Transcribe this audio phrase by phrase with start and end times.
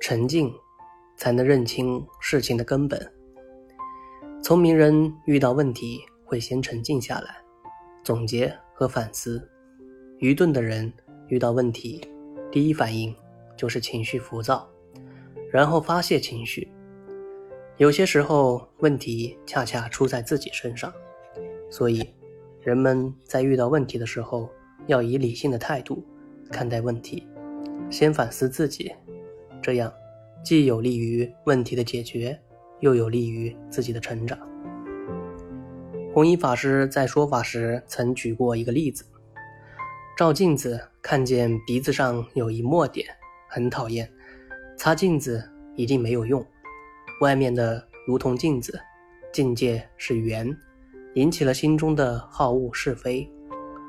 [0.00, 0.52] 沉静，
[1.16, 3.12] 才能认清事情的根本。
[4.42, 7.36] 聪明人遇到问题会先沉静下来，
[8.02, 9.40] 总结和反思；
[10.18, 10.92] 愚钝的人
[11.28, 12.06] 遇到问题，
[12.52, 13.14] 第一反应
[13.56, 14.68] 就是情绪浮躁，
[15.50, 16.70] 然后发泄情绪。
[17.78, 20.92] 有些时候，问题恰恰出在自己身上，
[21.70, 22.06] 所以
[22.60, 24.48] 人们在遇到问题的时候，
[24.86, 26.04] 要以理性的态度
[26.52, 27.26] 看待问题，
[27.90, 28.92] 先反思自己，
[29.64, 29.90] 这样
[30.42, 32.38] 既有利于问题的解决，
[32.80, 34.38] 又有利于自己的成长。
[36.12, 39.06] 弘一法师在说法时曾举过一个例子：
[40.18, 43.08] 照镜子看见鼻子上有一墨点，
[43.48, 44.06] 很讨厌，
[44.76, 45.42] 擦镜子
[45.76, 46.44] 一定没有用。
[47.22, 48.78] 外面的如同镜子，
[49.32, 50.54] 境界是圆，
[51.14, 53.26] 引起了心中的好恶是非，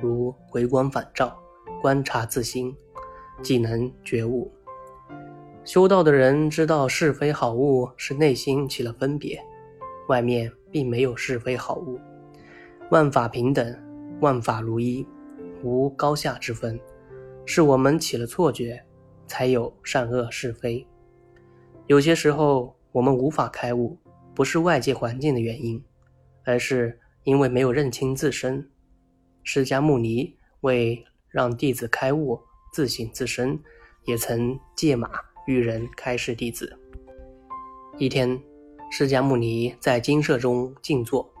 [0.00, 1.36] 如回光返照，
[1.82, 2.72] 观察自心，
[3.42, 4.48] 即能觉悟。
[5.66, 9.38] 修道的人知道是非好恶是内心起了分别，
[10.08, 12.00] 外面并没有是非好恶，
[12.90, 13.76] 万法平等，
[14.20, 15.06] 万法如一，
[15.62, 16.80] 无高下之分，
[17.44, 18.80] 是我们起了错觉，
[19.26, 20.86] 才有善恶是非。
[21.86, 22.74] 有些时候。
[22.92, 23.98] 我们无法开悟，
[24.34, 25.84] 不是外界环境的原因，
[26.46, 28.70] 而是因为没有认清自身。
[29.42, 32.40] 释迦牟尼为让弟子开悟、
[32.72, 33.60] 自省自身，
[34.06, 35.10] 也曾借马
[35.46, 36.78] 与人开示弟子。
[37.98, 38.40] 一天，
[38.90, 41.32] 释迦牟尼在精舍中静坐，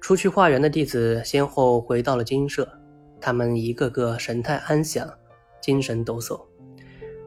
[0.00, 2.68] 出去化缘的弟子先后回到了精舍，
[3.20, 5.08] 他们一个个神态安详，
[5.60, 6.40] 精神抖擞。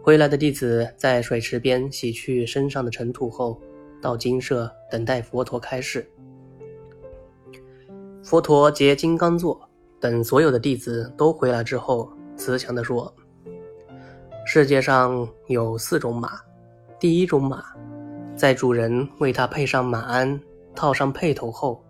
[0.02, 3.62] 回来的弟子在水池边洗去身上的尘土后，
[4.02, 6.10] 到精舍等待佛陀开示。
[8.22, 13.14] 佛陀结金刚座，等所有的弟子都回来之后，慈祥地说
[14.56, 16.40] ：“世界上有四种马，
[17.00, 17.64] 第一种马，
[18.36, 20.40] 在主人为它配上马鞍、
[20.76, 21.84] 套上辔头后，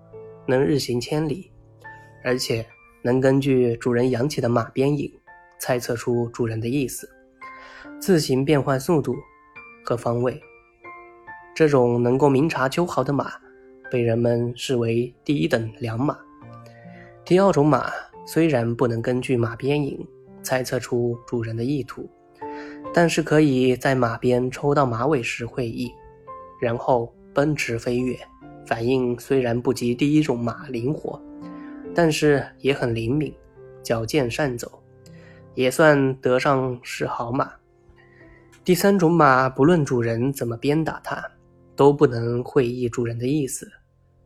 [0.47, 1.52] 能日行千里，
[2.23, 2.65] 而且
[3.02, 5.11] 能根据主人扬起的马鞭影，
[5.60, 7.05] 猜测出主人的意思。”
[7.99, 9.14] 自行变换速度
[9.83, 10.42] 和方位，
[11.54, 13.33] 这种能够明察秋毫的马，
[13.92, 16.17] 被人们视为第一等良马。
[17.26, 17.92] 第二种马
[18.26, 20.08] 虽然不能根据马鞭影
[20.42, 22.10] 猜测出主人的意图，
[22.93, 25.92] 但是可以在马鞭抽到马尾时会意，
[26.61, 28.15] 然后奔驰飞跃。
[28.65, 31.21] 反应虽然不及第一种马灵活，
[31.93, 33.33] 但是也很灵敏，
[33.83, 34.81] 矫健善走，
[35.54, 37.52] 也算得上是好马。
[38.64, 41.21] 第三种马，不论主人怎么鞭打它，
[41.75, 43.70] 都不能会意主人的意思，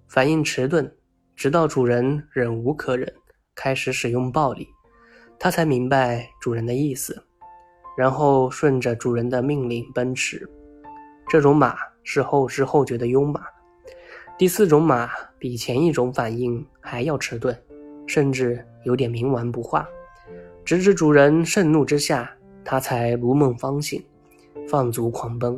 [0.07, 0.91] 反应迟钝，
[1.35, 3.11] 直到主人忍无可忍，
[3.55, 4.67] 开始使用暴力，
[5.39, 7.23] 它才明白主人的意思，
[7.97, 10.47] 然后顺着主人的命令奔驰。
[11.27, 13.41] 这种马是后知后觉的庸马。
[14.37, 15.09] 第四种马
[15.39, 17.57] 比前一种反应还要迟钝，
[18.05, 19.85] 甚至有点冥顽不化，
[20.63, 22.31] 直至主人盛怒之下，
[22.63, 24.01] 它才如梦方醒。
[24.69, 25.57] 放逐狂奔，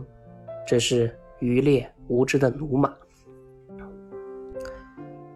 [0.68, 2.94] 这是愚劣无知的奴马。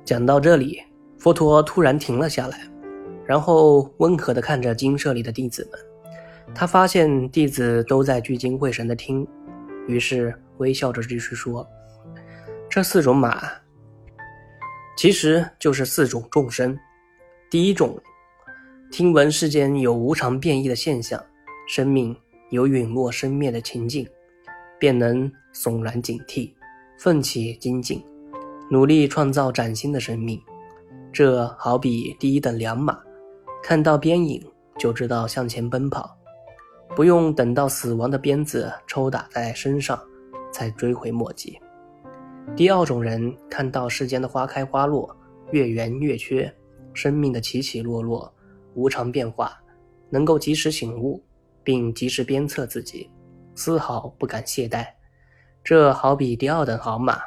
[0.05, 0.79] 讲到这里，
[1.17, 2.59] 佛陀突然停了下来，
[3.25, 5.92] 然后温和地看着精舍里的弟子们。
[6.55, 9.27] 他发现弟子都在聚精会神地听，
[9.87, 11.67] 于是微笑着继续说
[12.69, 13.43] ：“这四种马，
[14.97, 16.77] 其实就是四种众生。
[17.49, 17.95] 第一种，
[18.91, 21.23] 听闻世间有无常变异的现象，
[21.67, 22.15] 生命。”
[22.49, 24.07] 有陨落生灭的情境，
[24.77, 26.53] 便能悚然警惕，
[26.99, 27.99] 奋起精进，
[28.69, 30.39] 努力创造崭新的生命。
[31.11, 32.95] 这好比第一等良马，
[33.63, 34.39] 看到边影
[34.77, 36.15] 就知道向前奔跑，
[36.95, 39.99] 不用等到死亡的鞭子抽打在身上
[40.51, 41.59] 才追悔莫及。
[42.55, 45.15] 第二种人看到世间的花开花落，
[45.51, 46.53] 月圆月缺，
[46.93, 48.33] 生命的起起落落，
[48.75, 49.57] 无常变化，
[50.09, 51.23] 能够及时醒悟。
[51.65, 53.09] 并及时鞭策自己，
[53.55, 54.85] 丝毫不敢懈怠。
[55.63, 57.17] 这好比第二等好马，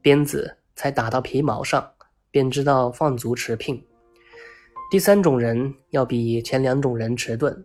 [0.00, 1.86] 鞭子才打到皮毛上，
[2.30, 3.78] 便知道放足持聘。
[4.90, 7.62] 第三种人要比前两种人迟钝。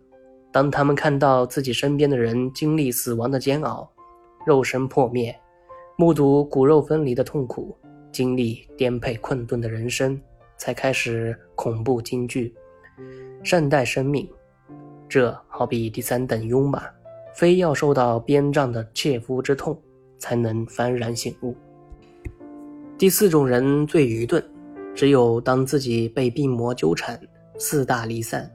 [0.54, 3.90] 当他们看到自己身边的人经历死亡的煎熬，
[4.46, 5.36] 肉身破灭，
[5.96, 7.76] 目睹骨肉分离的痛苦，
[8.12, 10.16] 经历颠沛困顿的人生，
[10.56, 12.54] 才开始恐怖惊惧，
[13.42, 14.30] 善待生命。
[15.08, 16.84] 这好比第三等庸马，
[17.34, 19.76] 非要受到鞭杖的切肤之痛，
[20.20, 21.52] 才能幡然醒悟。
[22.96, 24.40] 第四种人最愚钝，
[24.94, 27.20] 只有当自己被病魔纠缠，
[27.58, 28.48] 四大离散，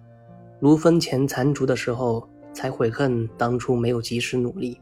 [0.60, 4.80] 如风前残烛的时候，才悔恨当初没有及时努力，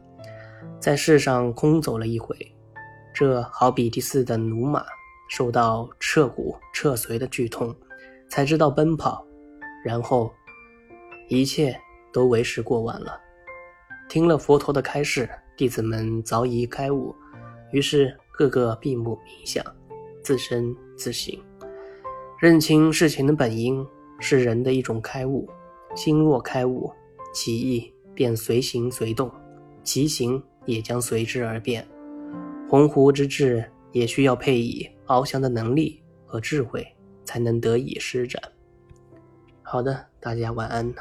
[0.80, 2.36] 在世上空走了一回。
[3.14, 4.84] 这好比第四等驽马
[5.28, 7.74] 受到彻骨彻髓的剧痛，
[8.28, 9.24] 才知道奔跑，
[9.84, 10.30] 然后
[11.28, 11.78] 一切
[12.12, 13.20] 都为时过晚了。
[14.08, 17.14] 听了佛陀的开示，弟子们早已开悟，
[17.70, 19.64] 于是个个闭目冥想，
[20.24, 21.38] 自生自省，
[22.40, 23.86] 认清事情的本因。
[24.20, 25.48] 是人的一种开悟，
[25.98, 26.88] 心若开悟，
[27.34, 29.28] 其意便随行随动，
[29.82, 31.84] 其行也将随之而变。
[32.70, 36.86] 鸿鹄之志也需要配以翱翔的能力和智慧，
[37.24, 38.40] 才能得以施展。
[39.60, 40.94] 好的，大家晚安。